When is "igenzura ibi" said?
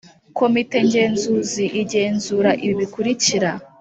1.81-2.73